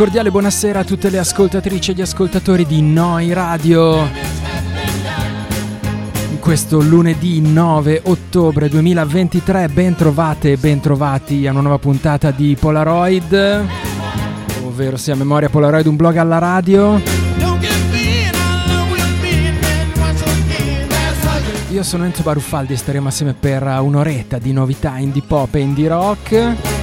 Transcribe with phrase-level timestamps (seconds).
[0.00, 4.08] Cordiale buonasera a tutte le ascoltatrici e gli ascoltatori di Noi Radio.
[6.30, 12.30] In questo lunedì 9 ottobre 2023 ben trovate e ben trovati a una nuova puntata
[12.30, 13.66] di Polaroid,
[14.64, 16.98] ovvero sia Memoria Polaroid, un blog alla radio.
[21.72, 25.88] Io sono Enzo Baruffaldi e staremo assieme per un'oretta di novità indie pop e indie
[25.88, 26.79] rock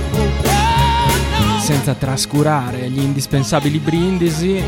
[1.67, 4.63] senza trascurare gli indispensabili brindisi,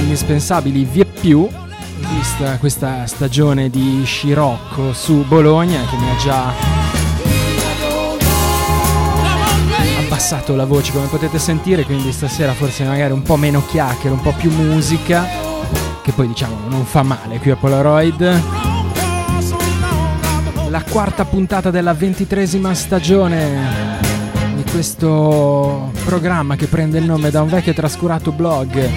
[0.00, 1.48] indispensabili vie più,
[2.12, 6.52] vista questa stagione di Scirocco su Bologna che mi ha già
[10.00, 14.22] abbassato la voce come potete sentire, quindi stasera forse magari un po' meno chiacchiere, un
[14.22, 15.24] po' più musica,
[16.02, 18.42] che poi diciamo non fa male qui a Polaroid.
[20.68, 24.03] La quarta puntata della ventitresima stagione
[24.74, 28.90] questo programma che prende il nome da un vecchio e trascurato blog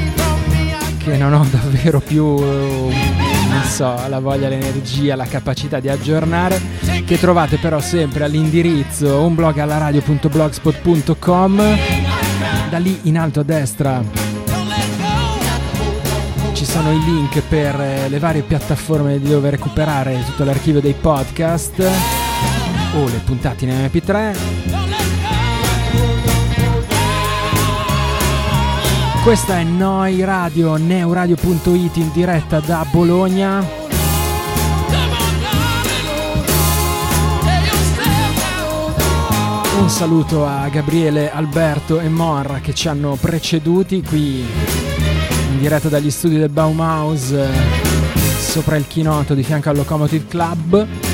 [0.97, 6.59] che non ho davvero più non so, la voglia, l'energia, la capacità di aggiornare
[7.05, 11.77] che trovate però sempre all'indirizzo unblogallaradio.blogspot.com
[12.71, 14.03] da lì in alto a destra
[16.53, 21.87] ci sono i link per le varie piattaforme dove recuperare tutto l'archivio dei podcast
[22.95, 24.76] o le puntate in MP3
[29.27, 33.61] Questa è Noi Radio, neuradio.it in diretta da Bologna.
[39.81, 44.45] Un saluto a Gabriele, Alberto e Morra che ci hanno preceduti qui
[45.51, 47.35] in diretta dagli studi del Baumhaus
[48.39, 51.06] sopra il chinoto di fianco al Locomotive Club.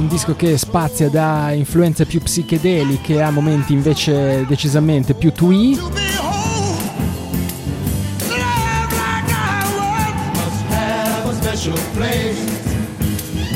[0.00, 5.76] un disco che spazia da influenze più psichedeliche a momenti invece decisamente più twee.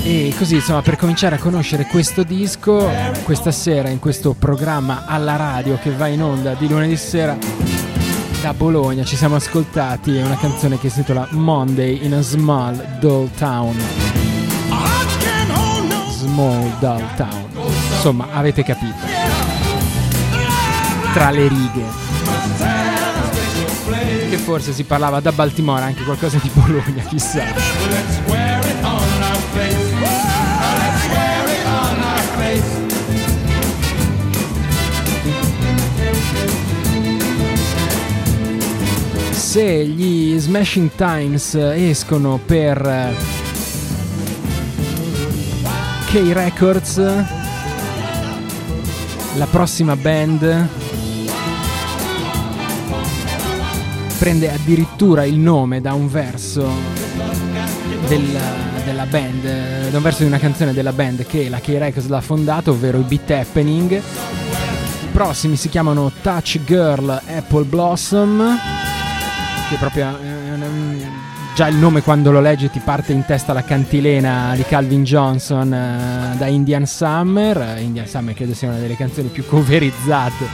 [0.02, 2.90] E così insomma per cominciare a conoscere questo disco
[3.22, 7.38] questa sera in questo programma alla radio che va in onda di lunedì sera
[8.42, 13.30] da Bologna ci siamo ascoltati una canzone che si intitola Monday in a Small Dull
[13.38, 14.24] Town.
[16.25, 17.49] Small Dull Town.
[17.93, 18.97] Insomma, avete capito.
[21.12, 21.85] Tra le righe.
[24.31, 27.43] Che forse si parlava da Baltimora, anche qualcosa di Bologna, chissà.
[39.31, 43.34] Se gli Smashing Times escono per
[46.14, 46.97] UK Records,
[49.35, 50.68] la prossima band
[54.16, 56.71] prende addirittura il nome da un verso
[58.06, 58.40] della,
[58.85, 62.21] della band, da un verso di una canzone della band che la K Records l'ha
[62.21, 64.00] fondato, ovvero i Beat Happening.
[65.11, 68.56] prossimi si chiamano Touch Girl Apple Blossom,
[69.68, 70.43] che proprio eh,
[71.54, 75.68] già il nome quando lo leggi ti parte in testa la cantilena di Calvin Johnson
[75.68, 77.78] uh, da Indian Summer.
[77.78, 80.46] Indian Summer credo sia una delle canzoni più coverizzate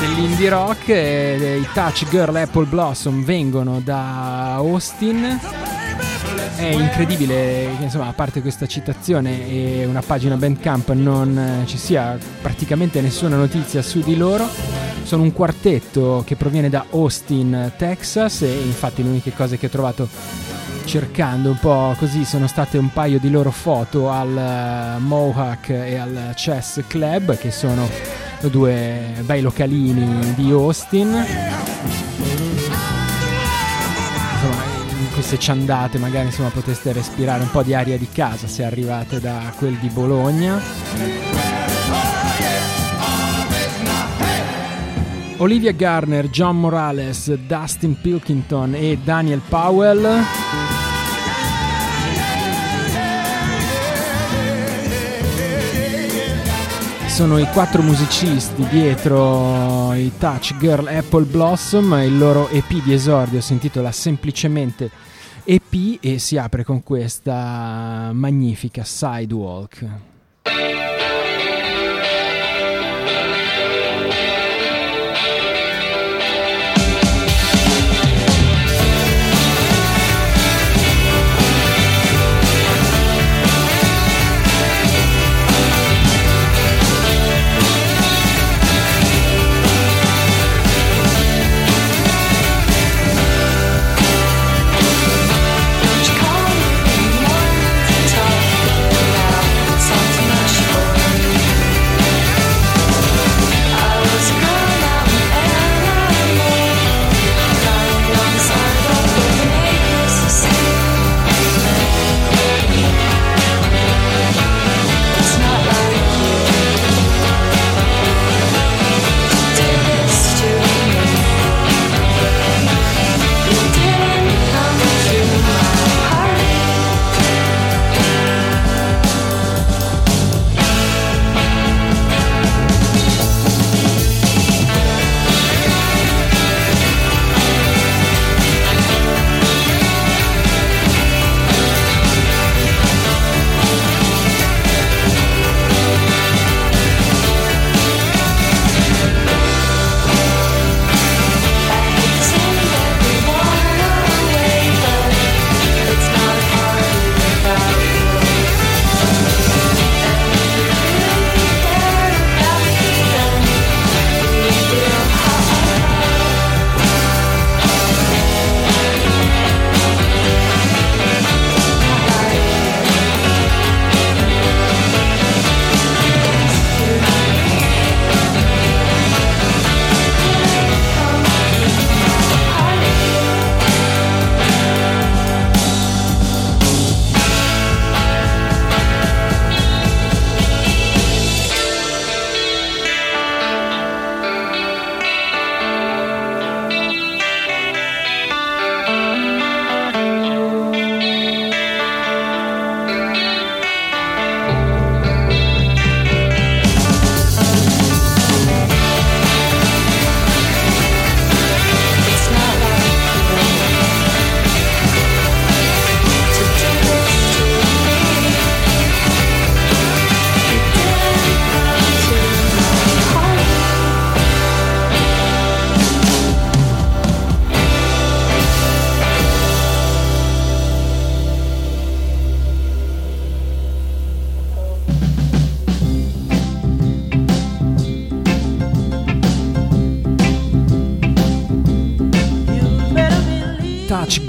[0.00, 0.88] dell'indie rock.
[0.88, 5.40] E, I Touch Girl Apple Blossom vengono da Austin
[6.56, 11.78] è incredibile che insomma a parte questa citazione e una pagina Bandcamp non eh, ci
[11.78, 14.46] sia praticamente nessuna notizia su di loro
[15.02, 19.70] sono un quartetto che proviene da Austin Texas e infatti le uniche cose che ho
[19.70, 20.08] trovato
[20.84, 25.96] cercando un po' così sono state un paio di loro foto al eh, Mohawk e
[25.96, 27.88] al Chess Club che sono
[28.50, 31.24] due bei localini di Austin
[35.22, 39.20] se ci andate magari insomma poteste respirare un po' di aria di casa se arrivate
[39.20, 40.60] da quel di Bologna.
[45.42, 50.22] Olivia Garner, John Morales, Dustin Pilkington e Daniel Powell
[57.08, 63.40] sono i quattro musicisti dietro i Touch Girl Apple Blossom, il loro EP di esordio
[63.40, 64.92] si intitola semplicemente
[65.42, 70.11] EP e si apre con questa magnifica Sidewalk.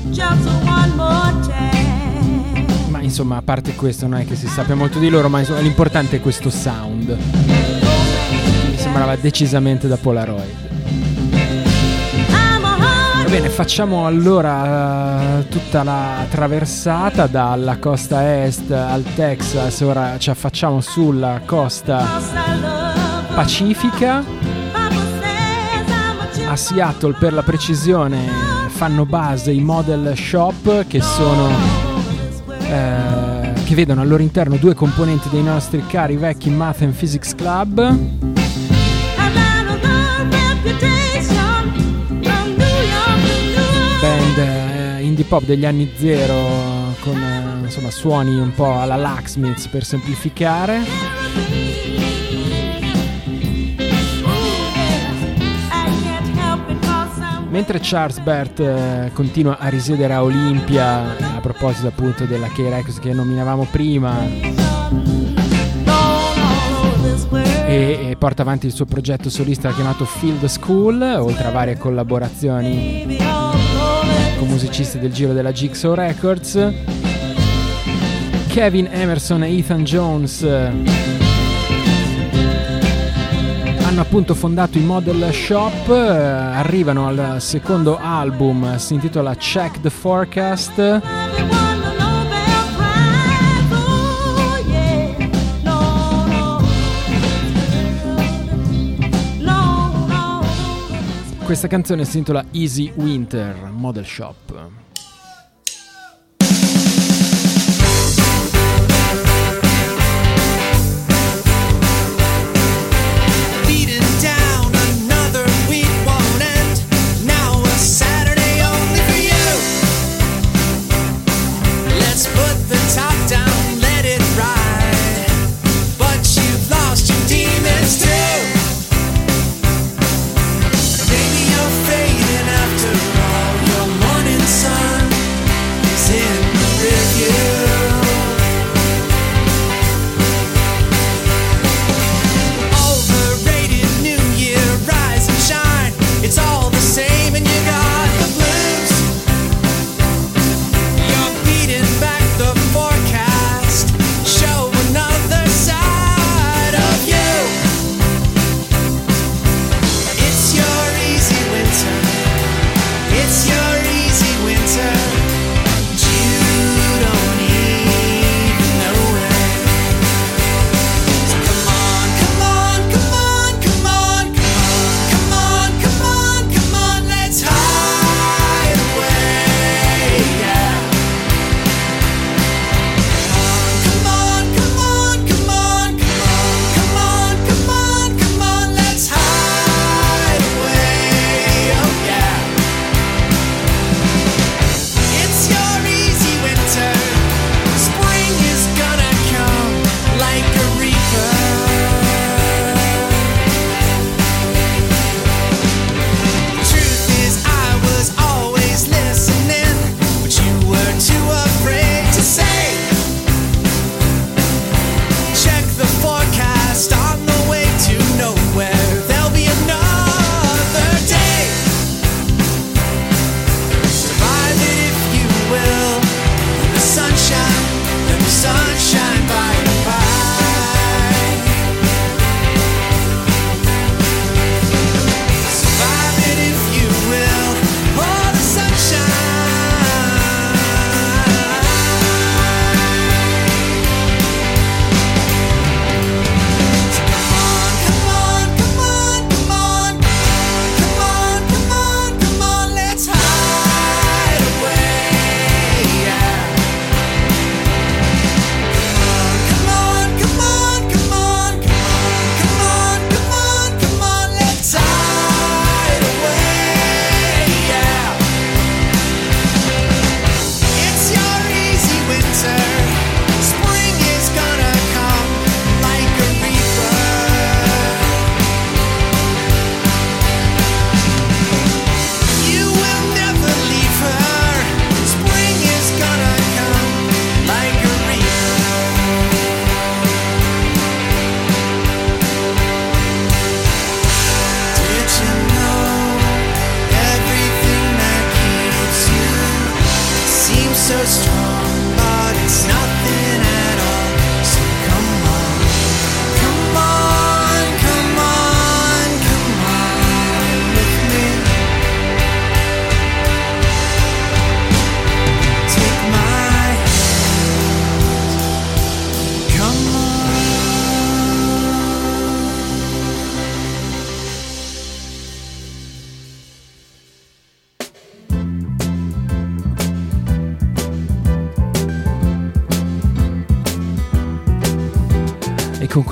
[2.88, 5.60] Ma insomma, a parte questo non è che si sappia molto di loro, ma insomma,
[5.60, 7.10] l'importante è questo sound.
[7.10, 10.76] Mi sembrava decisamente da Polaroid.
[13.27, 20.29] Va bene, facciamo allora uh, tutta la traversata dalla costa est al Texas, ora ci
[20.29, 22.22] affacciamo sulla costa
[23.36, 24.24] pacifica.
[26.48, 28.29] A Seattle per la precisione
[28.69, 31.50] fanno base i model shop che sono
[32.62, 37.36] eh, che vedono al loro interno due componenti dei nostri cari vecchi Math and Physics
[37.36, 38.37] Club
[45.17, 50.81] indie pop degli anni zero con eh, insomma, suoni un po' alla Lacksmiths per semplificare.
[57.50, 63.12] Mentre Charles Bert eh, continua a risiedere a Olimpia, a proposito appunto della K-Records che
[63.13, 64.24] nominavamo prima,
[67.65, 73.37] e, porta avanti il suo progetto solista chiamato Field School, oltre a varie collaborazioni
[74.58, 76.74] musicisti del giro della Jigsaw Records.
[78.48, 80.42] Kevin Emerson e Ethan Jones
[83.84, 91.66] hanno appunto fondato i Model Shop, arrivano al secondo album, si intitola Check the Forecast.
[101.48, 104.87] Questa canzone si intitola Easy Winter Model Shop.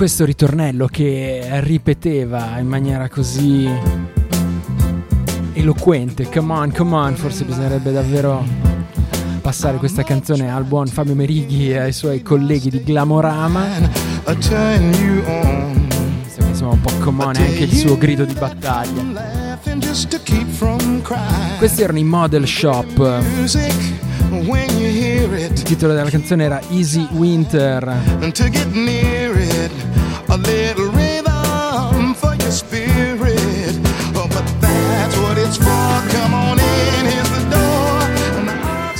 [0.06, 3.68] Questo ritornello che ripeteva in maniera così
[5.52, 8.46] eloquente, come on, come on, forse bisognerebbe davvero
[9.40, 13.66] passare questa canzone al buon Fabio Merighi e ai suoi colleghi di Glamorama.
[16.38, 19.02] Insomma, un po' come on anche il suo grido di battaglia.
[21.58, 23.24] Questi erano i Model Shop.
[24.30, 27.92] Il titolo della canzone era Easy Winter.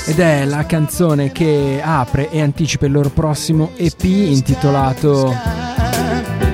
[0.05, 5.31] Ed è la canzone che apre e anticipa il loro prossimo EP intitolato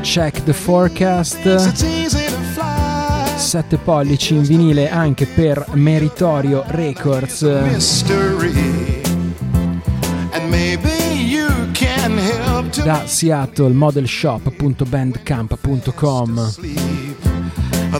[0.02, 1.72] Check the Forecast.
[3.38, 7.44] 7 pollici in vinile anche per Meritorio Records.
[12.84, 16.52] Da Seattle modelshop.bandcamp.com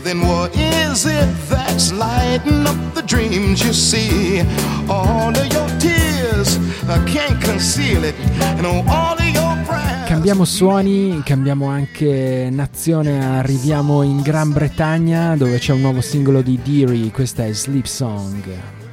[0.02, 4.44] Then what is it that's lighting up the dreams you see?
[4.88, 8.14] All of your tears, I can't conceal it.
[8.58, 9.32] And all of your
[10.06, 16.60] Cambiamo suoni, cambiamo anche nazione, arriviamo in Gran Bretagna dove c'è un nuovo singolo di
[16.62, 18.83] Deary, questa è Sleep Song.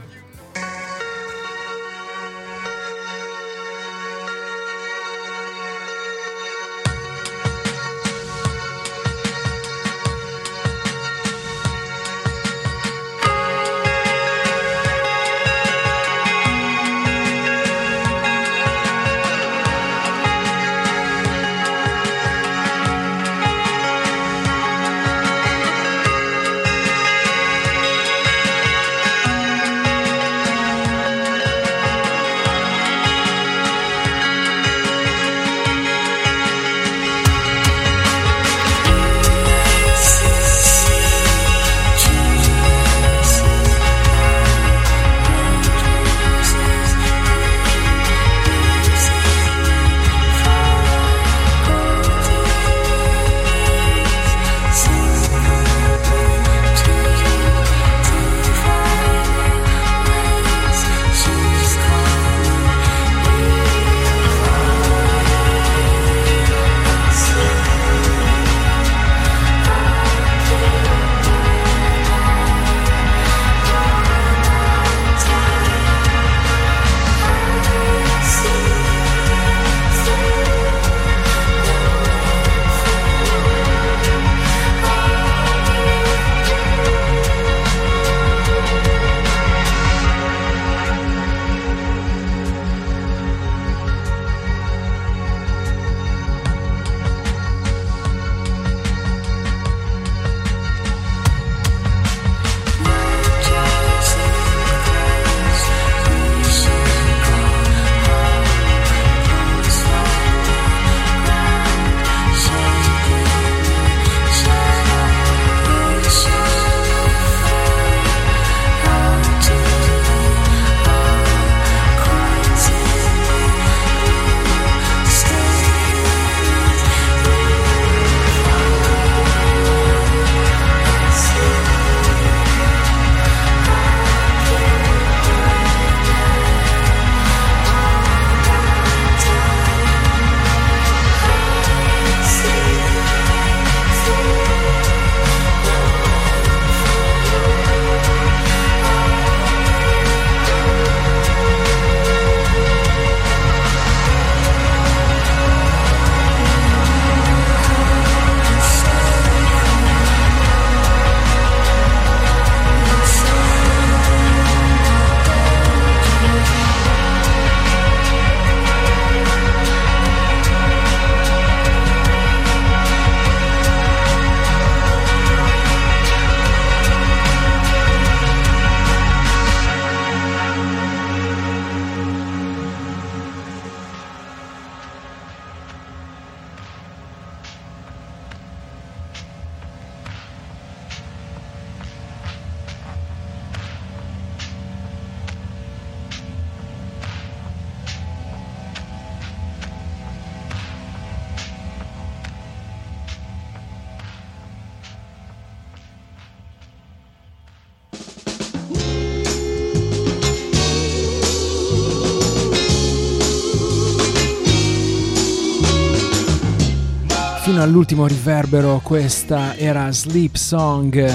[217.62, 221.14] Fino all'ultimo riverbero questa era Sleep Song,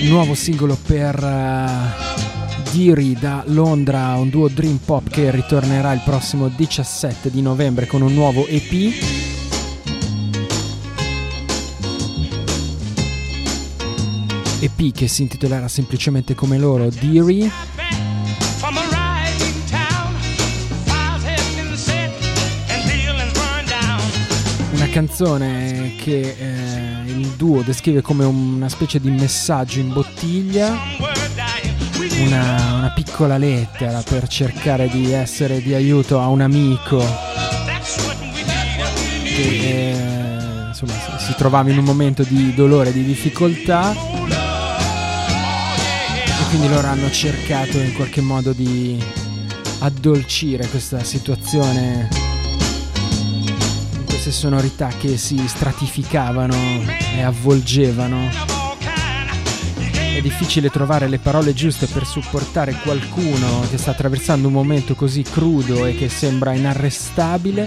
[0.00, 6.48] nuovo singolo per uh, Diri da Londra, un duo Dream Pop che ritornerà il prossimo
[6.48, 8.92] 17 di novembre con un nuovo EP.
[14.60, 17.50] EP che si intitolerà semplicemente come loro Deary
[24.90, 30.76] canzone che eh, il duo descrive come una specie di messaggio in bottiglia,
[32.24, 36.98] una, una piccola lettera per cercare di essere di aiuto a un amico.
[39.24, 43.92] Che eh, insomma, si trovava in un momento di dolore, di difficoltà.
[46.24, 49.02] E quindi loro hanno cercato in qualche modo di
[49.80, 52.17] addolcire questa situazione
[54.20, 56.56] queste sonorità che si stratificavano
[57.14, 58.28] e avvolgevano.
[60.16, 65.22] È difficile trovare le parole giuste per supportare qualcuno che sta attraversando un momento così
[65.22, 67.64] crudo e che sembra inarrestabile,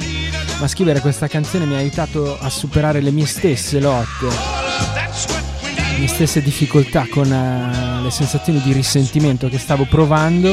[0.59, 6.07] ma scrivere questa canzone mi ha aiutato a superare le mie stesse lotte, le mie
[6.07, 10.49] stesse difficoltà con uh, le sensazioni di risentimento che stavo provando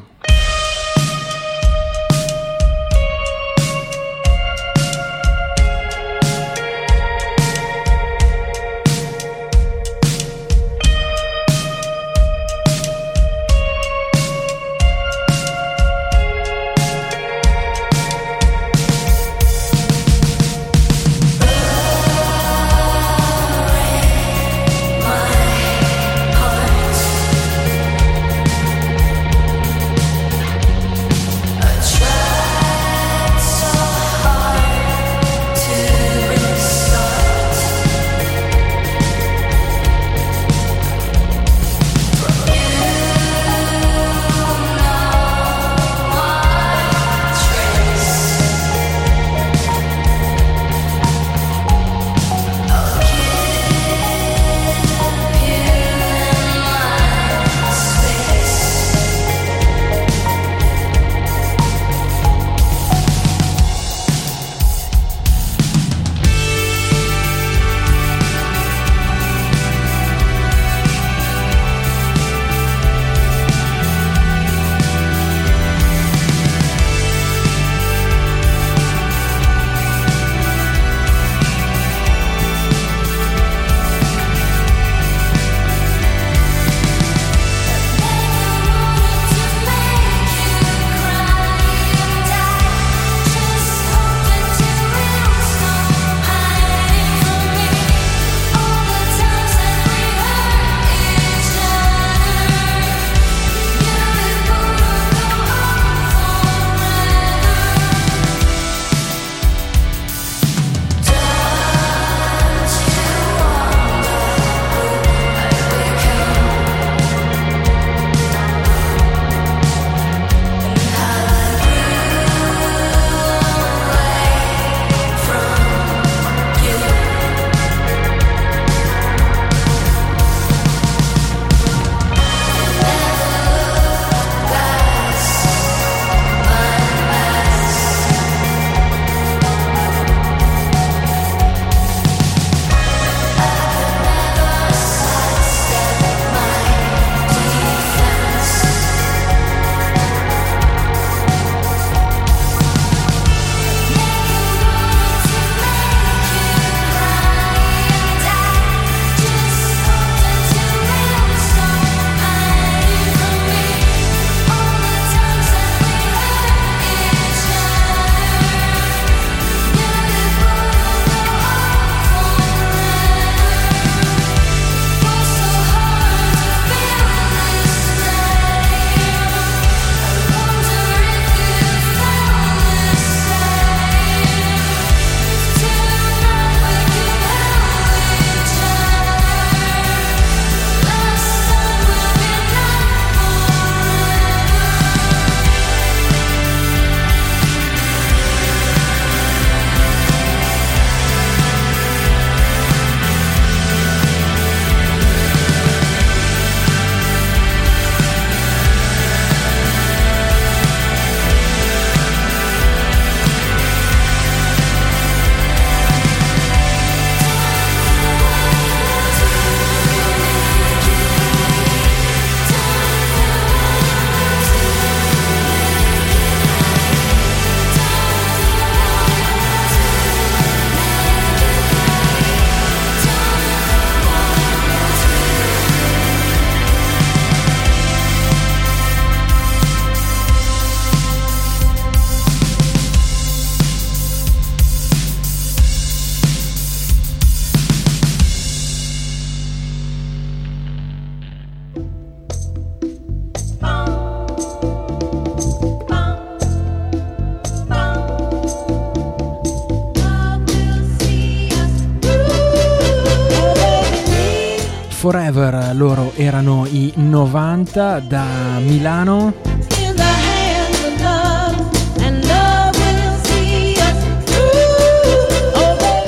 [266.26, 268.24] erano i 90 da
[268.58, 269.32] Milano.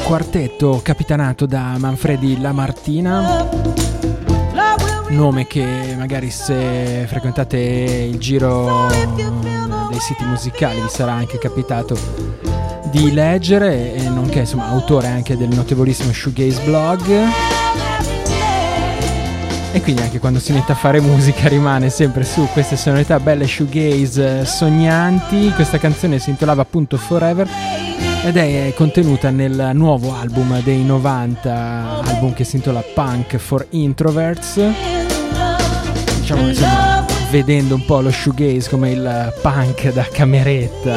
[0.03, 3.49] Quartetto capitanato da Manfredi Lamartina.
[5.11, 11.97] Nome che magari se frequentate il giro dei siti musicali vi sarà anche capitato
[12.91, 17.58] di leggere e nonché insomma autore anche del notevolissimo Shoegaze blog
[19.79, 23.47] e quindi anche quando si mette a fare musica rimane sempre su queste sonorità belle
[23.47, 25.53] shoegaze sognanti.
[25.55, 27.49] Questa canzone si intitolava appunto Forever
[28.25, 34.61] ed è contenuta nel nuovo album dei 90 album che si intitola Punk for Introverts.
[36.19, 40.97] Diciamo insomma vedendo un po' lo shoegaze come il punk da cameretta.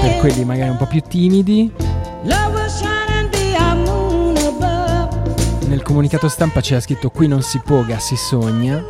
[0.00, 1.70] Per quelli magari un po' più timidi
[5.90, 8.80] comunicato stampa c'era scritto qui non si poga, si sogna.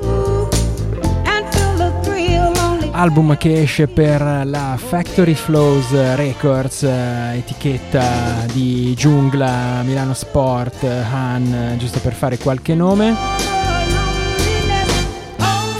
[2.90, 11.76] Album che esce per la Factory Flows Records, eh, etichetta di Giungla, Milano Sport, Han,
[11.78, 13.16] giusto per fare qualche nome.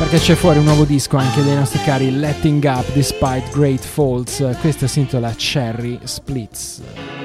[0.10, 4.44] Perché c'è fuori un nuovo disco anche dei nostri cari Letting Up Despite Great Faults.
[4.60, 7.19] Questa si intitola Cherry Splits.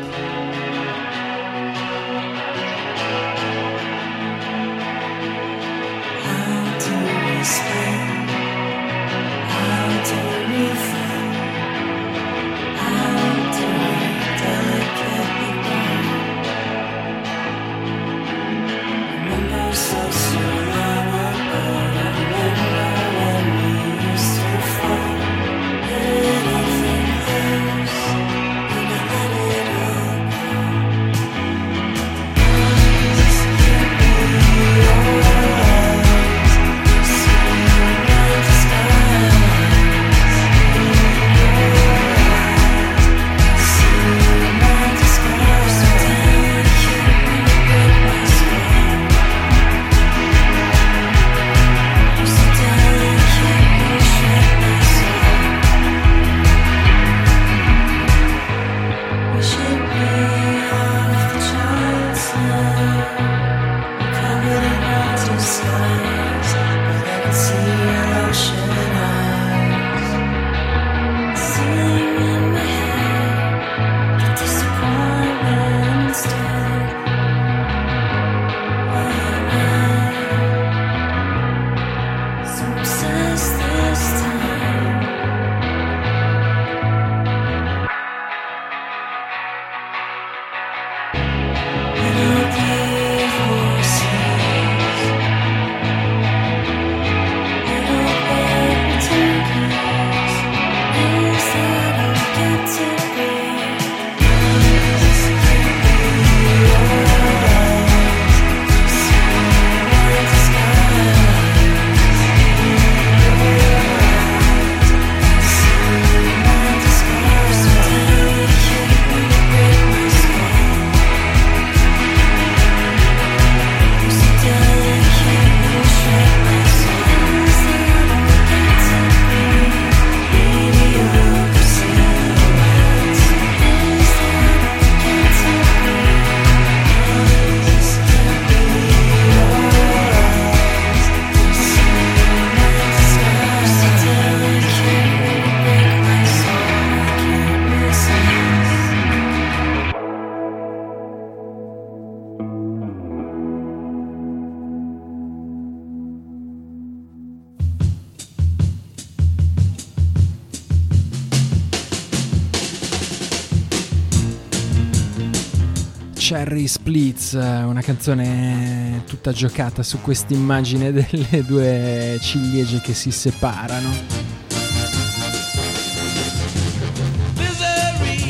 [166.27, 173.91] Cherry Splits, una canzone tutta giocata su questa immagine delle due ciliegie che si separano.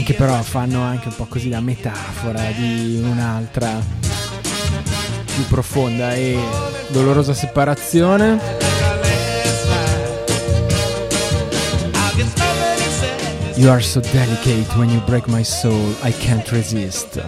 [0.05, 3.81] che però fanno anche un po' così da metafora di un'altra
[5.33, 6.37] più profonda e
[6.89, 8.41] dolorosa separazione.
[13.55, 17.23] You are so delicate when you break my soul, I can't resist.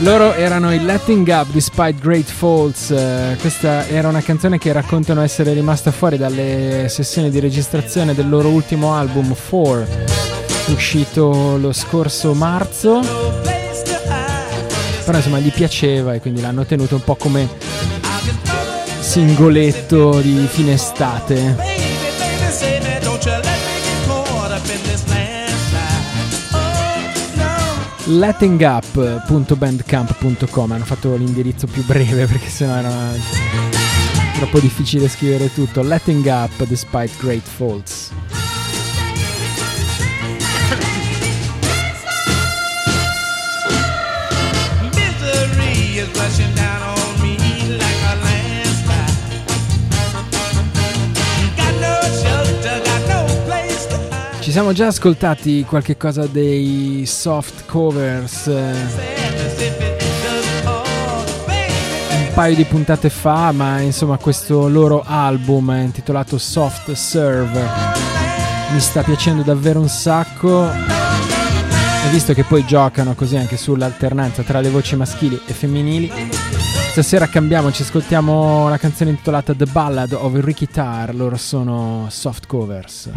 [0.00, 2.90] Loro erano i Letting Up Despite Great Faults.
[2.90, 8.28] Uh, questa era una canzone che raccontano essere rimasta fuori dalle sessioni di registrazione del
[8.28, 9.86] loro ultimo album 4,
[10.68, 13.00] uscito lo scorso marzo.
[15.04, 17.48] Però insomma gli piaceva e quindi l'hanno tenuto un po' come
[19.00, 21.87] singoletto di fine estate.
[28.08, 33.12] lettingup.bandcamp.com hanno fatto l'indirizzo più breve perché sennò era
[34.34, 35.82] troppo difficile scrivere tutto.
[35.82, 38.10] Letting up despite great faults
[54.58, 58.72] siamo già ascoltati qualche cosa dei soft covers eh,
[62.10, 67.64] un paio di puntate fa, ma insomma questo loro album intitolato Soft Serve
[68.72, 70.68] mi sta piacendo davvero un sacco.
[70.68, 76.10] E visto che poi giocano così anche sull'alternanza tra le voci maschili e femminili,
[76.90, 82.48] stasera cambiamo, ci ascoltiamo la canzone intitolata The Ballad of Ricky Tarr, loro sono soft
[82.48, 83.10] covers.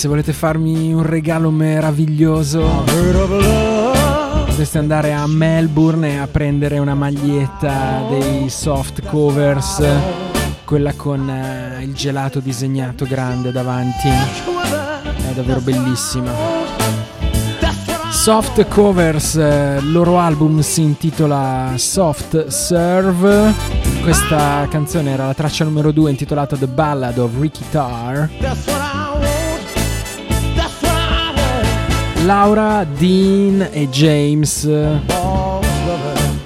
[0.00, 2.84] Se volete farmi un regalo meraviglioso,
[4.46, 9.84] potreste andare a Melbourne a prendere una maglietta dei soft covers,
[10.64, 14.08] quella con uh, il gelato disegnato grande davanti.
[14.08, 16.32] È davvero bellissima.
[18.10, 23.52] Soft Covers, il eh, loro album si intitola Soft Serve.
[24.02, 28.28] Questa canzone era la traccia numero 2 intitolata The Ballad of Ricky Tarr.
[32.30, 34.60] Laura, Dean e James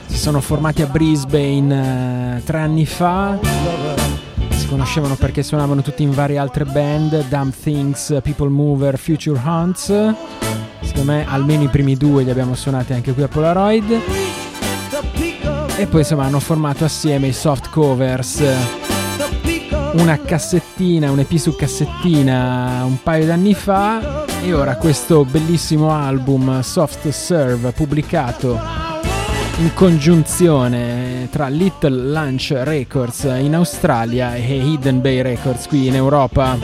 [0.06, 3.38] si sono formati a Brisbane uh, tre anni fa.
[4.48, 10.14] Si conoscevano perché suonavano tutti in varie altre band, Dumb Things, People Mover, Future Hunts
[10.80, 14.00] secondo me almeno i primi due li abbiamo suonati anche qui a Polaroid.
[15.76, 18.42] E poi insomma hanno formato assieme i soft covers.
[19.96, 26.60] Una cassettina, un EP su cassettina un paio d'anni fa e ora questo bellissimo album
[26.60, 28.60] Soft Serve pubblicato
[29.56, 36.58] in congiunzione tra Little Lunch Records in Australia e Hidden Bay Records qui in Europa.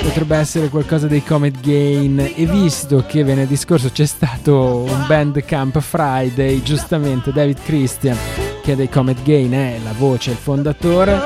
[0.02, 2.32] Potrebbe essere qualcosa dei Comet Gain.
[2.34, 8.16] E visto che venerdì scorso c'è stato un Bandcamp Friday, giustamente David Christian,
[8.62, 11.20] che è dei Comet Gain, è la voce, il fondatore,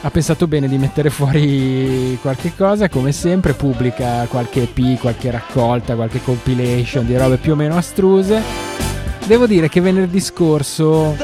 [0.00, 5.96] ha pensato bene di mettere fuori qualche cosa, come sempre pubblica qualche EP, qualche raccolta,
[5.96, 8.40] qualche compilation di robe più o meno astruse.
[9.26, 11.16] Devo dire che venerdì scorso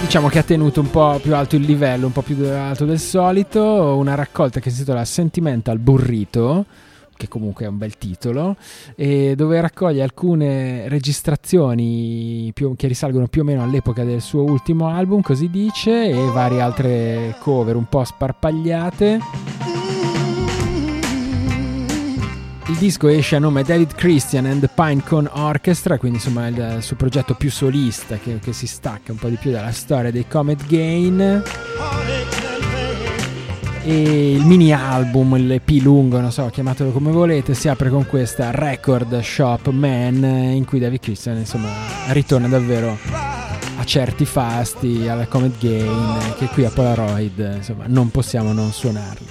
[0.00, 2.98] diciamo che ha tenuto un po' più alto il livello, un po' più alto del
[2.98, 6.64] solito, una raccolta che si intitola Sentimental Burrito
[7.20, 8.56] che comunque è un bel titolo,
[8.94, 14.88] e dove raccoglie alcune registrazioni più, che risalgono più o meno all'epoca del suo ultimo
[14.88, 19.18] album, così dice, e varie altre cover un po' sparpagliate.
[22.68, 26.96] Il disco esce a nome David Christian and the Pinecone Orchestra, quindi insomma il, suo
[26.96, 30.64] progetto più solista che, che, si stacca un po' di più dalla storia dei Comet
[30.66, 31.42] Gain.
[33.90, 38.52] E il mini album, l'EP lungo, non so, chiamatelo come volete, si apre con questa
[38.52, 41.70] Record Shop Man in cui David Christian insomma
[42.10, 42.96] ritorna davvero
[43.76, 49.26] a certi fasti alla Comet Gain che qui a Polaroid insomma non possiamo non suonarli.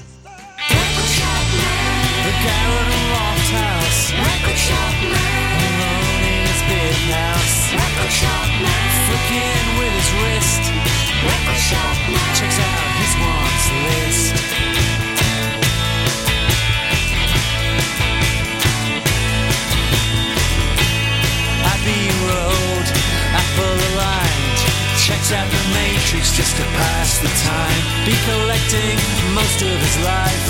[25.32, 27.82] At the matrix just to pass the time.
[28.02, 28.98] Be collecting
[29.38, 30.46] most of his life.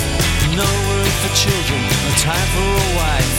[0.56, 3.36] No word for children, no time for a wife.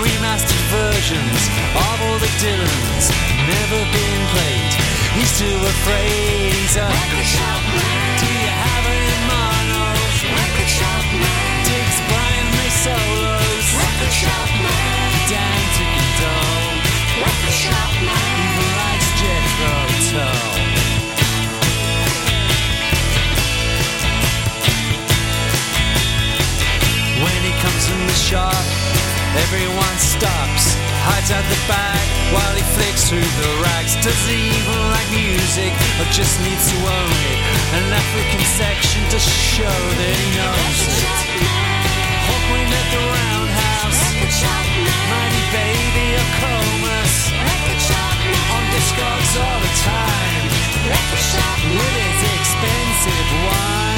[0.00, 1.42] Remastered versions
[1.76, 3.06] of all the Dylans
[3.44, 4.72] never been played.
[5.20, 6.56] He's too afraid.
[6.56, 8.16] He's a record shop man.
[8.16, 9.84] Do you have it in mono?
[10.32, 11.44] Record shop man.
[11.68, 13.66] Digs Brian May solos.
[13.76, 15.08] Record shop man.
[15.28, 16.76] Dan to condone.
[17.20, 18.29] Record shop man.
[33.10, 33.98] Through the racks.
[34.06, 37.38] Does he even like music or just needs to own it?
[37.74, 39.66] An African section to show
[39.98, 41.10] that he knows it.
[42.30, 43.98] Hawkwind at the roundhouse,
[45.10, 47.14] mighty baby of comas.
[48.54, 50.46] On discogs all the time,
[51.66, 53.89] with its expensive wine.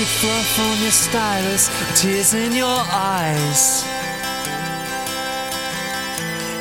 [0.00, 1.68] It fluff on your stylus,
[2.00, 3.84] tears in your eyes.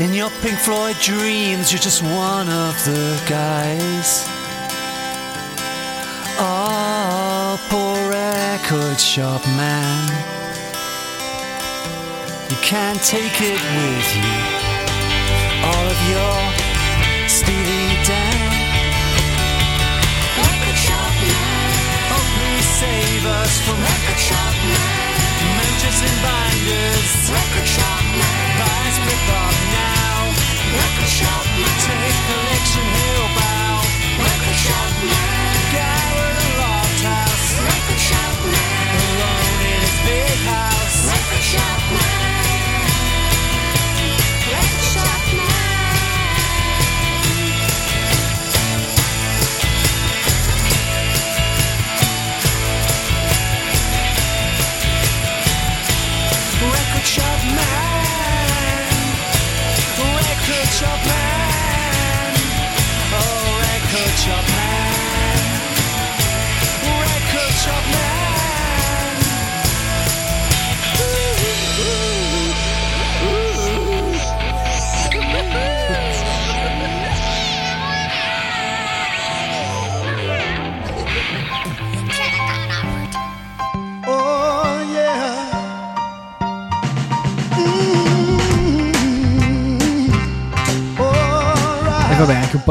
[0.01, 4.25] In your Pink Floyd dreams, you're just one of the guys.
[6.39, 10.07] Oh, poor record shop man.
[12.49, 14.33] You can't take it with you.
[15.63, 16.67] All of your
[17.27, 17.76] Steely
[23.47, 25.15] us from record shop man,
[25.57, 27.11] Memphis and binders.
[27.31, 30.19] record shop man, Buy split off now.
[30.75, 33.75] record shop man, Take collection, hell bow.
[34.27, 37.47] record shop man, Garrett and loft house.
[37.67, 40.97] record shop man, Alone in his big house.
[41.07, 41.96] record shop man,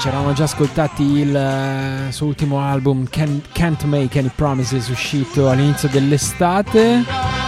[0.01, 5.49] Ci eravamo già ascoltati il eh, suo ultimo album Can- Can't Make Any Promises uscito
[5.49, 7.40] all'inizio dell'estate.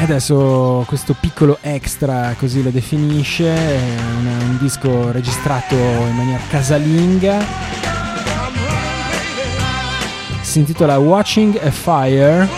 [0.00, 3.80] Adesso questo piccolo extra, così lo definisce, è
[4.20, 7.44] una- un disco registrato in maniera casalinga.
[10.40, 12.48] Si intitola Watching a Fire.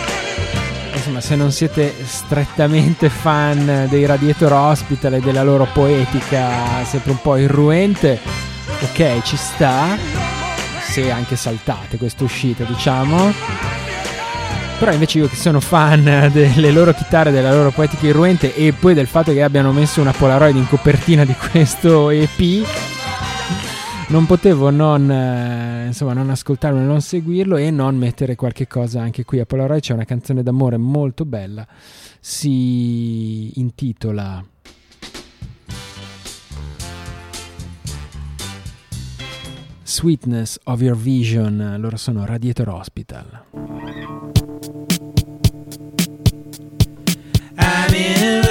[0.93, 7.21] Insomma, se non siete strettamente fan dei Radiator Hospital e della loro poetica sempre un
[7.21, 8.19] po' irruente,
[8.81, 9.97] ok, ci sta.
[10.89, 13.33] Se anche saltate questa uscita, diciamo.
[14.81, 18.95] Però invece io che sono fan delle loro chitarre, della loro poetica irruente e poi
[18.95, 22.67] del fatto che abbiano messo una Polaroid in copertina di questo EP,
[24.07, 29.23] non potevo non, eh, insomma, non ascoltarlo, non seguirlo e non mettere qualche cosa anche
[29.23, 29.81] qui a Polaroid.
[29.81, 31.63] C'è una canzone d'amore molto bella,
[32.19, 34.43] si intitola
[39.83, 44.50] Sweetness of Your Vision, loro sono Radiator Hospital.
[47.91, 48.50] I'm in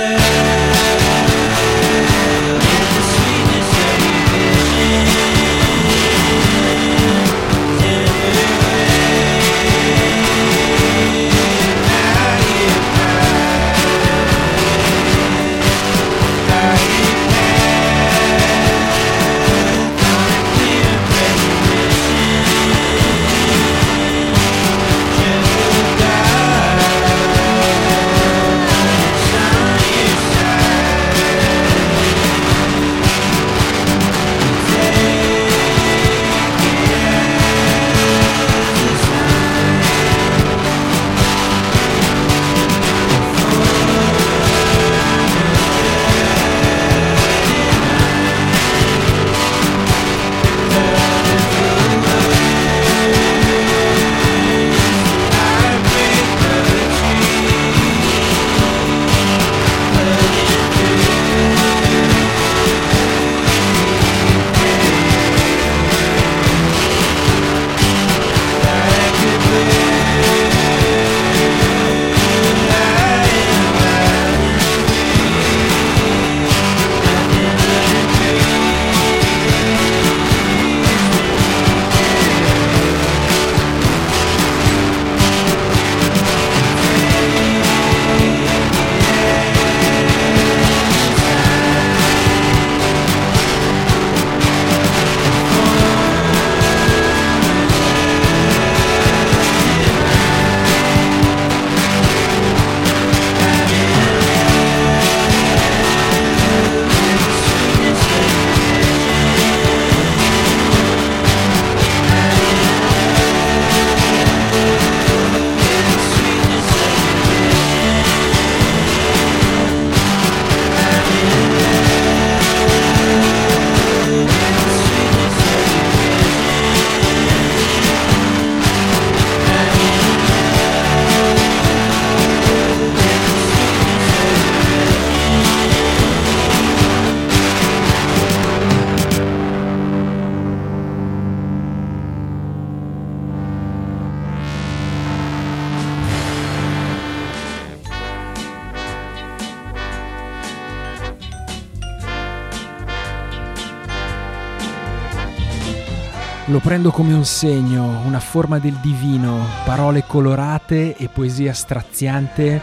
[156.51, 162.61] Lo prendo come un segno, una forma del divino, parole colorate e poesia straziante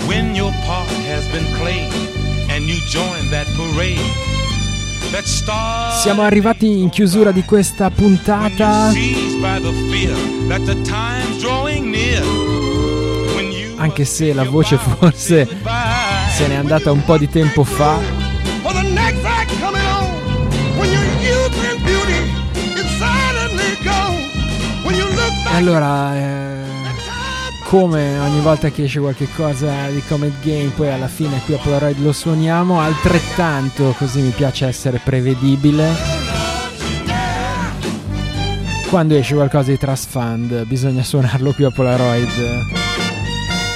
[0.07, 1.93] When your part has been played
[2.49, 4.26] and you join that parade
[6.01, 8.91] Siamo arrivati in chiusura di questa puntata,
[13.77, 15.47] anche se la voce forse
[16.35, 17.99] se n'è andata un po' di tempo fa.
[25.49, 26.56] E allora, eh,
[27.67, 31.57] come ogni volta che esce qualche cosa di Comet Game, poi alla fine qui a
[31.57, 35.93] Polaroid lo suoniamo, altrettanto così mi piace essere prevedibile.
[38.89, 42.29] Quando esce qualcosa di Trust Fund bisogna suonarlo qui a Polaroid.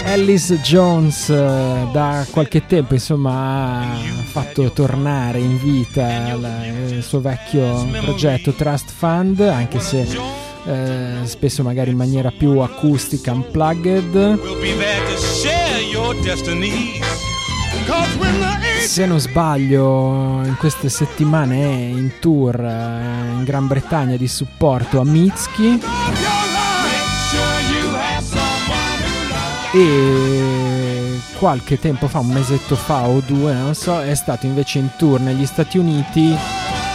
[0.06, 7.88] Alice Jones eh, da qualche tempo insomma ha fatto tornare in vita il suo vecchio
[8.00, 14.14] progetto Trust Fund anche se eh, spesso magari in maniera più acustica unplugged.
[14.14, 14.60] We'll
[18.86, 25.00] se non sbaglio in queste settimane è in tour eh, in Gran Bretagna di supporto
[25.00, 25.80] a Mitski.
[29.74, 34.90] E qualche tempo fa, un mesetto fa o due, non so, è stato invece in
[34.98, 36.36] tour negli Stati Uniti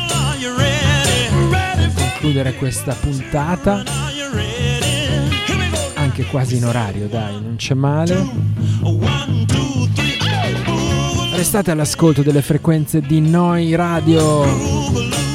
[1.95, 3.83] Concludere questa puntata.
[5.95, 8.27] Anche quasi in orario dai non c'è male.
[11.35, 14.47] Restate all'ascolto delle frequenze di Noi Radio.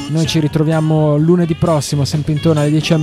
[0.08, 2.94] Noi ci ritroviamo lunedì prossimo, sempre intorno alle 10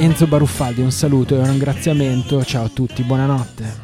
[0.00, 2.42] Enzo Baruffaldi un saluto e un ringraziamento.
[2.42, 3.79] Ciao a tutti, buonanotte.